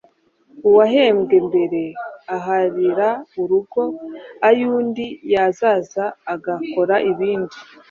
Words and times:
uwahembwe 0.67 1.35
mbere 1.47 1.83
ahahira 2.35 3.07
urugo 3.41 3.81
ay’undi 4.47 5.05
yazaza 5.33 6.05
agakora 6.33 6.95
ibindi. 7.11 7.57